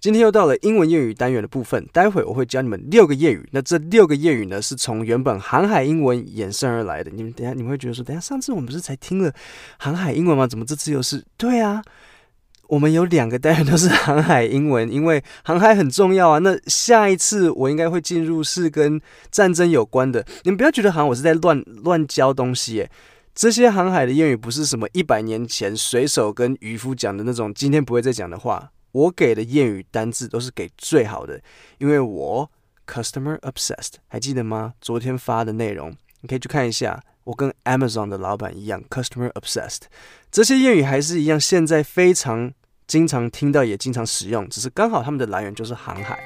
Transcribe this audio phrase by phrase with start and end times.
[0.00, 3.46] 今天又到了英文谚语单元的部分，待会我会教你们六个谚语。
[3.52, 7.10] 那这六个谚语呢，是从原本航海英文衍生而来的。
[7.10, 9.30] 你们等下你们会觉得说，等下上次我们不是才听了
[9.78, 10.46] 航海英文吗？
[10.46, 11.22] 怎么这次又是？
[11.36, 11.84] 对啊，
[12.68, 16.38] 我们有两个单元都是航海英文，因为航海很重要啊。
[16.38, 18.98] 那下一次我应该会进入是跟
[19.30, 20.24] 战争有关的。
[20.44, 22.90] 你们不要觉得好像我是在乱乱教东西耶。
[23.34, 28.70] 这些航海的谚语不是什么一百年前水手跟渔夫讲的那种，今天不会再讲的话。
[28.92, 31.40] 我给的谚语单字都是给最好的，
[31.78, 32.50] 因为我
[32.86, 34.74] customer obsessed，还记得吗？
[34.80, 37.02] 昨天发的内容，你可以去看一下。
[37.24, 39.82] 我跟 Amazon 的老板一样 customer obsessed，
[40.30, 42.52] 这些谚语还是一样，现在非常
[42.86, 46.18] 经常听到，也经常使用，只是刚好他们的来源就是航海。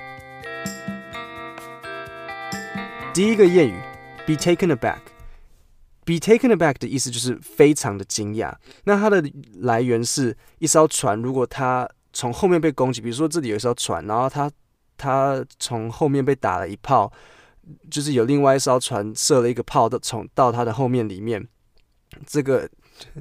[3.13, 3.75] 第一个谚语
[4.25, 8.55] ，be taken aback，be taken aback 的意思就是非常的惊讶。
[8.85, 9.23] 那它的
[9.61, 14.49] 来源是一艘船，如果它从后面被攻击，比如说这里有一艘船，然后他
[14.97, 17.13] 他从后面被打了一炮，
[17.91, 21.47] 就是有另外一艘船射了一个炮的从到他的后面里面，
[22.25, 22.71] 这个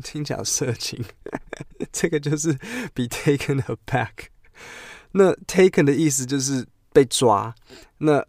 [0.03, 1.03] 听起来色情，
[1.91, 2.53] 这个就是
[2.94, 4.27] be taken aback。
[5.13, 6.63] 那 taken 的意思就是
[6.94, 7.55] 被抓，
[7.97, 8.23] 那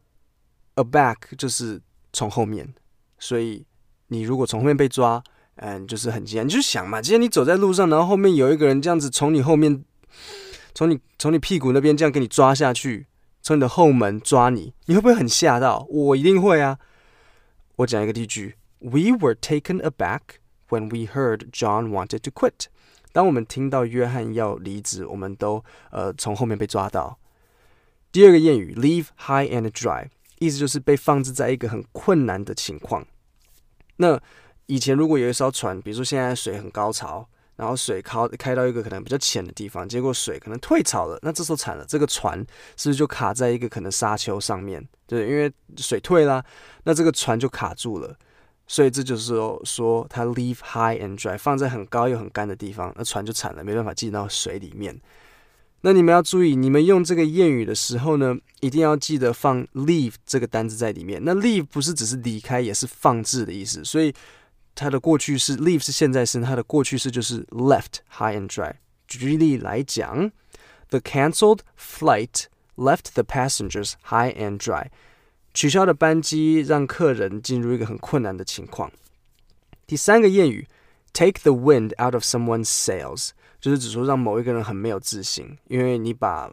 [0.76, 1.78] aback 就是
[2.14, 2.74] 从后面，
[3.18, 3.66] 所以
[4.08, 5.22] 你如果从后面被抓，
[5.56, 9.84] 嗯，就是很惊讶，你就想嘛，今天你走在路上，然后后面有一个人这样子从你后面。
[10.74, 13.06] 从你从你屁股那边这样给你抓下去，
[13.40, 15.86] 从你的后门抓你，你会不会很吓到？
[15.88, 16.78] 我一定会啊！
[17.76, 20.20] 我讲一个例句：We were taken aback
[20.68, 22.66] when we heard John wanted to quit。
[23.12, 27.18] 当我们听到约翰要离职，我们都呃从后面被抓到。
[28.10, 30.08] 第二个谚语：Leave high and dry，
[30.40, 33.06] 意思就是被放置在一个很困难的情况。
[33.98, 34.20] 那
[34.66, 37.28] 以前如果有一艘船，比如说现在水很高潮。
[37.56, 42.36] 然后水开开到一个可能比较浅的地方，结果水可能退潮了，那这时候惨了，这个船
[42.76, 44.84] 是不是就卡在一个可能沙丘上面？
[45.06, 46.44] 对，因为水退了，
[46.82, 48.16] 那这个船就卡住了。
[48.66, 55.00] 所以这就是说，说它 leave high and dry，放在很高又很干的地方，那船就惨了，没办法进到水里面。
[55.82, 61.22] 那你们要注意，你们用这个谚语的时候呢，一定要记得放 leave 这个单字在里面。
[61.24, 64.12] 那 leave 不是只是离开，也是放置的意思，所以。
[64.74, 68.74] 它的过去式 leave 是现在时，它的过去式就是 left high and dry。
[69.06, 70.30] 举例来讲
[70.88, 72.44] ，The cancelled flight
[72.76, 74.86] left the passengers high and dry。
[75.52, 78.90] 取消的班机让客人进入一个很困难的情况。
[79.86, 80.66] 第三个谚语
[81.12, 83.30] ，take the wind out of someone's sails，
[83.60, 86.50] 就是指说让某一个人很没有自信，因为你把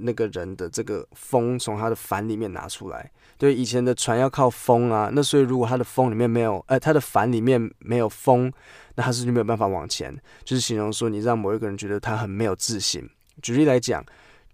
[0.00, 3.10] 那个人的这个风从他的帆里面拿出来。
[3.36, 8.52] 对，以前的船要靠风啊，那所以如果他的风里面没有，呃，他的帆里面没有风，
[8.96, 10.16] 那他是就没有办法往前。
[10.42, 13.08] 就是形容说，你让某一个人觉得他很没有自信。
[13.40, 14.04] 举例来讲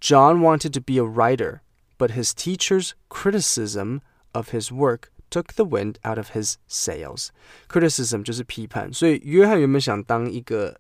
[0.00, 1.60] ，John wanted to be a writer,
[1.96, 4.00] but his teacher's criticism
[4.32, 7.28] of his work took the wind out of his sails.
[7.68, 10.78] Criticism 就是批判，所以约翰原本想当一个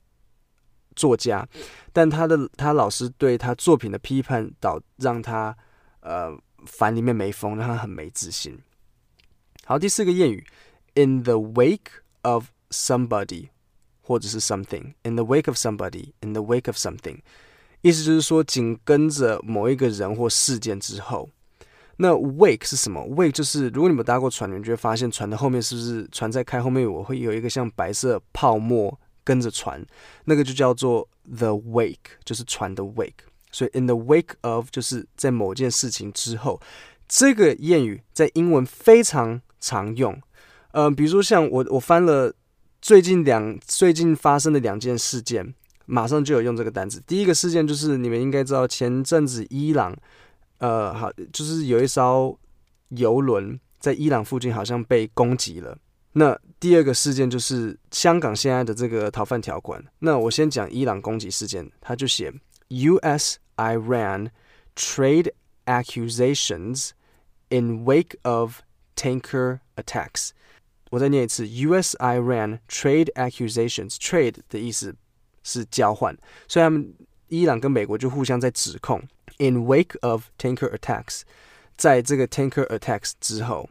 [0.96, 1.46] 作家，
[1.92, 5.56] 但他的他老师对他作品的批判导让他
[6.00, 6.36] 呃。
[6.66, 8.58] 帆里面没风，让他很没自信。
[9.66, 10.46] 好，第四个谚语
[10.94, 13.50] ，in the wake of somebody，
[14.00, 17.18] 或者是 something，in the wake of somebody，in the wake of something，
[17.82, 21.28] 意思就是说紧跟着某一个人或事件之后。
[21.98, 29.84] 那 wake 是什么？wake 就是如果你们搭过船，你们就会发现船的后面是不是船在开，后面我会有一个像白色泡沫跟着船，
[30.26, 33.24] 那个就叫做 the wake，就是船的 wake。
[33.50, 36.60] 所以，in the wake of 就是在某件事情之后，
[37.08, 40.12] 这个谚语在英文非常常用。
[40.72, 42.34] 嗯、呃，比如说像我我翻了
[42.82, 45.54] 最近两最近发生的两件事件，
[45.86, 47.00] 马上就有用这个单词。
[47.06, 49.96] 第一个事件就是你们应该知道，前阵子伊朗，
[50.58, 52.36] 呃，好，就是有一艘
[52.88, 55.78] 游轮在伊朗附近好像被攻击了。
[56.14, 59.84] 那第二个事件就是香港现在的这个逃犯条款。
[59.98, 62.32] 那我先讲伊朗攻击事件，他就写
[62.68, 63.36] U.S.
[63.56, 64.30] Iran
[64.74, 65.30] trade
[65.66, 66.92] accusations
[67.50, 68.60] in wake of
[68.96, 70.30] tanker attacks。
[70.88, 71.94] 我再念一次，U.S.
[71.98, 73.96] Iran trade accusations。
[73.96, 74.96] trade 的意思
[75.42, 76.16] 是交换，
[76.48, 76.94] 所以他们
[77.28, 79.02] 伊朗跟美国就互相在指控。
[79.36, 81.24] In wake of tanker attacks，
[81.76, 83.68] 在这个 tanker attacks 之后、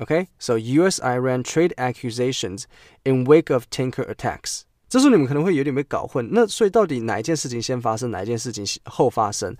[0.00, 0.26] okay?
[0.74, 1.00] U.S.
[1.00, 2.64] Iran trade accusations
[3.04, 4.62] in wake of tanker attacks。
[4.88, 9.56] 这时候你们可能会有点被搞混，那所以到底哪一件事情先发生，哪一件事情后发生？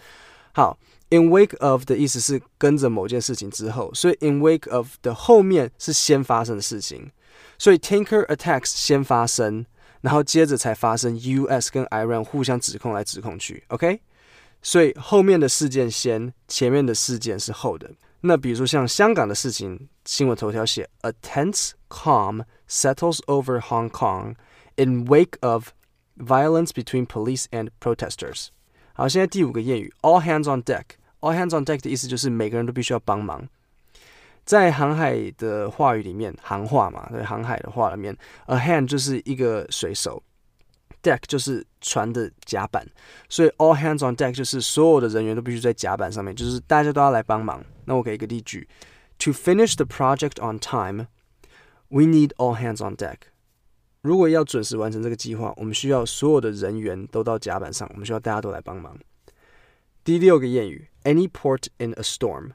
[0.52, 0.76] 好
[1.10, 7.12] ，in wake of 的意思是跟着某件事情之后，所以 in wake of 的后面是先发生的事情，
[7.56, 9.64] 所以 tanker attacks 先发生，
[10.00, 11.70] 然后接着才发生 U.S.
[11.70, 14.00] 跟 Iran 互相指控来指控去，OK？
[14.62, 17.92] 所以后面的事件先，前面的事件是后的。
[18.22, 24.34] 那比如说像香港的事情，新闻头条写 A tense calm settles over Hong Kong
[24.76, 25.70] in wake of
[26.16, 28.48] violence between police and protesters。
[28.92, 30.82] 好，现在第五个谚语 All hands on deck。
[31.20, 33.48] All hands on deck 的意思就是每个人都必须要帮忙。
[34.44, 40.22] 在航海的话语里面，航话嘛，对，航海的话里面，a hand 就是一个水手
[41.02, 42.86] ，deck 就是船的甲板，
[43.28, 47.64] 所以 all hands on deck 就是所有的人员都必须在甲板上面，就是大家都要来帮忙。
[47.84, 48.68] 那我给一个例句
[49.18, 51.06] ：To finish the project on time,
[51.88, 53.16] we need all hands on deck。
[54.02, 58.98] 如果要准时完成这个计划，我们需要所有的人员都到甲板上，我们需要大家都来帮忙。
[60.02, 62.52] 第六个谚语：Any port in a storm。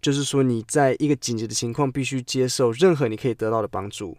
[0.00, 4.18] 就是说，你在一个紧急的情况，必须接受任何你可以得到的帮助。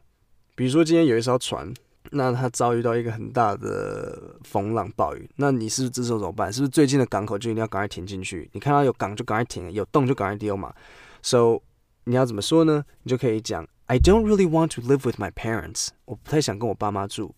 [0.55, 1.71] 比如说，今天有一艘船，
[2.14, 6.52] 那它遭遇到一个很大的风浪暴雨，那你是不是这时候怎么办？
[6.52, 8.48] 是不是最近的港口就一定要赶快停进去？
[8.52, 10.74] 你看到有港就赶快停，有洞就赶快丢嘛。
[11.22, 11.60] So，
[12.04, 12.84] 你要怎么说呢？
[13.02, 15.88] 你就可以讲：I don't really want to live with my parents。
[16.06, 17.34] 我不太想跟我爸妈住。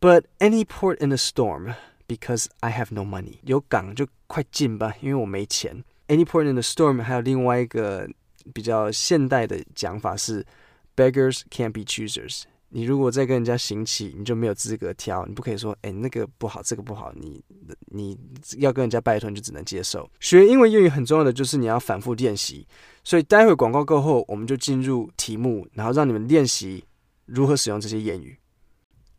[0.00, 1.74] But any port in a storm
[2.06, 3.38] because I have no money。
[3.42, 5.82] 有港就快进吧，因为我没钱。
[6.08, 8.08] Any port in the storm，还有另外一个
[8.52, 10.46] 比较现代的讲法是，
[10.94, 12.42] beggars can't be choosers。
[12.73, 17.43] 你如果在跟人家行乞，你就没有资格挑，你不可以说，哎，那个不好，这个不好，你
[17.87, 18.17] 你
[18.57, 20.09] 要跟人家拜托，你就只能接受。
[20.19, 22.65] 学英文谚语很重要的就是你要反复练习，
[23.03, 26.83] 所以待会广告过后，我们就进入题目，然后让你们练习
[27.25, 28.37] 如何使用这些谚语。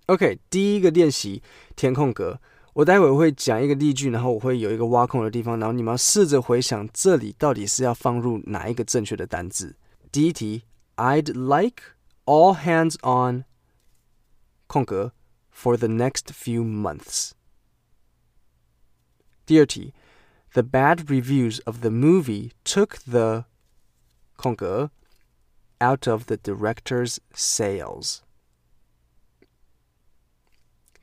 [0.07, 1.43] OK，第一个练习
[1.77, 2.41] 填空格。
[2.75, 9.77] 我待会会讲一个例句，然后我会有一个挖空的地方，然后你们要试着回想这里到底是要放入哪一个正确的单字。
[10.11, 10.63] 第一题
[10.97, 11.83] ，I'd like
[12.26, 13.46] all hands on
[14.68, 15.14] 空格
[15.52, 17.32] for the next few months。
[19.46, 19.94] 第二题，
[20.54, 23.46] The bad reviews of the movie took the
[24.36, 24.92] 空格
[25.80, 28.22] out of the director's sales。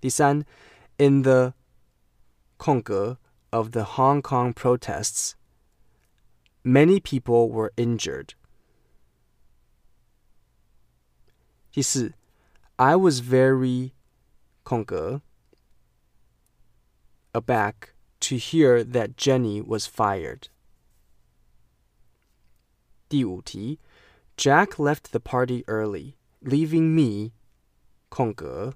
[0.01, 0.45] 第三，
[0.99, 1.55] In the
[2.59, 3.19] 空格
[3.51, 5.35] of the Hong Kong protests,
[6.63, 8.35] many people were injured.
[11.79, 12.15] 第四，
[12.77, 13.93] I was very
[14.63, 15.23] 空格
[17.33, 20.49] aback to hear that Jenny was fired.
[23.09, 23.79] 第五题，
[24.37, 27.33] Jack left the party early, leaving me
[28.09, 28.75] 空格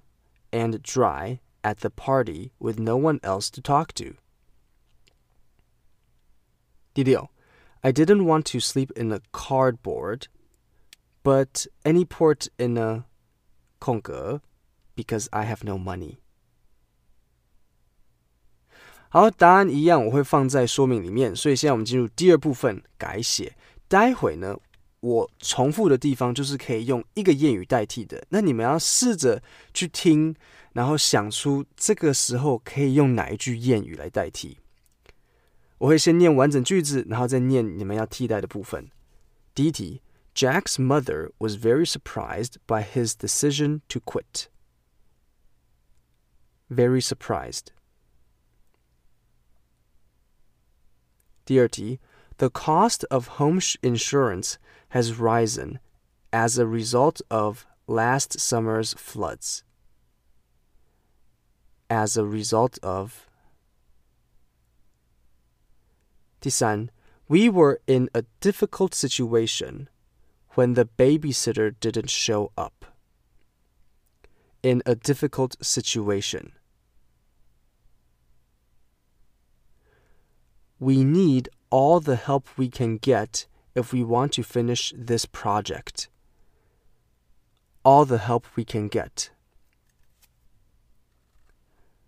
[0.52, 4.16] and Dry at the party with no one else to talk to.
[6.94, 7.30] 第六,
[7.82, 10.28] I didn't want to sleep in a cardboard,
[11.23, 13.05] but any port in a
[13.79, 14.41] 空格
[14.95, 16.17] because I have no money.
[19.09, 21.35] 好，答案一样，我会放在说明里面。
[21.35, 23.55] 所以现在我们进入第二部分改写。
[23.87, 24.59] 待会呢，
[24.99, 28.25] 我重复的地方就是可以用一个谚语代替的。
[28.29, 29.41] 那你们要试着
[29.73, 30.35] 去听。
[30.73, 34.57] 然后想出这个时候可以用哪一句谚语来代替。
[35.77, 38.89] 我会先念完整句子，然后再念你们要替代的部分。
[39.53, 40.01] 第一题
[40.34, 44.48] ：Jack's mother was very surprised by his decision to quit.
[46.70, 47.72] Very surprised.
[51.44, 51.98] 第二题：
[52.36, 54.58] The cost of home insurance
[54.90, 55.80] has risen
[56.30, 59.64] as a result of last summer's floods.
[61.88, 63.26] As a result of
[66.40, 66.90] 第三,
[67.28, 69.88] we were in a difficult situation
[70.54, 72.84] when the babysitter didn't show up.
[74.60, 76.50] In a difficult situation.
[80.80, 86.08] We need all the help we can get if we want to finish this project.
[87.84, 89.28] All the help we can get.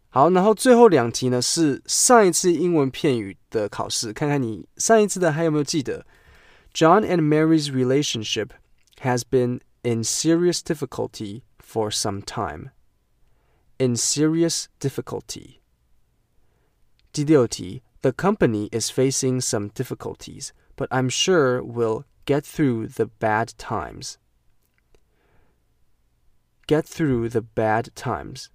[0.09, 6.05] 好，然后最后两题呢是上一次英文片语的考试，看看你上一次的还有没有记得。
[6.75, 8.53] John and Mary's relationship
[9.01, 12.71] has been in serious difficulty for some time.
[13.79, 15.61] In serious difficulty.
[17.13, 24.15] 第六题，The company is facing some difficulties, but I'm sure we'll get through the bad times.
[26.67, 28.47] Get through the bad times.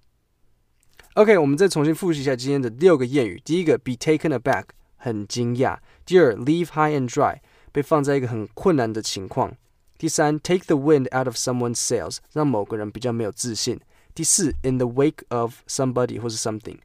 [1.15, 3.41] OK，我们再重新复习一下今天的六个谚语。
[3.43, 5.79] 第一个，be taken aback，很惊讶。
[6.05, 7.39] 第二，leave high and dry，
[7.71, 9.55] 被放在一个很困难的情况。
[9.97, 13.79] 第三，take the wind out of someone's sails，让某个人比较没有自信。
[14.13, 16.77] 第四，in the wake of somebody 或是 something，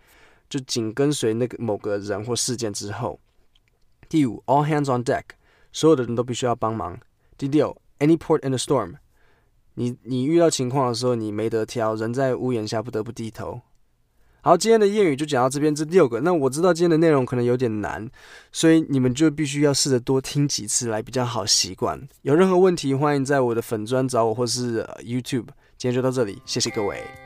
[0.49, 3.21] 就紧跟随那个某个人或事件之后。
[4.09, 5.25] 第五，all hands on deck，
[5.73, 6.99] 所有的人都必须要帮忙。
[7.37, 8.95] 第六，any port in a storm，
[9.75, 13.61] 你你遇到情况的时候，你没得挑，人在屋檐下不得不低头。
[14.46, 16.20] 好，今天的谚语就讲到这边，这六个。
[16.20, 18.08] 那我知道今天的内容可能有点难，
[18.52, 22.00] 所以你们就必须要试着多听几次来比较好习惯。
[22.22, 25.48] 有任何问题，欢迎在我的粉专找我，或是 YouTube。
[25.80, 27.25] 今天就到这里，谢谢各位。